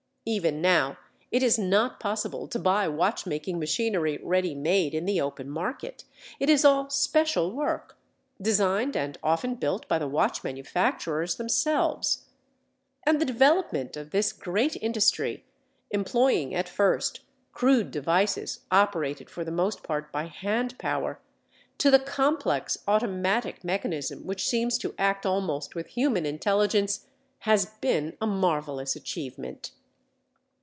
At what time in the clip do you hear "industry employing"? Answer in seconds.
14.75-16.53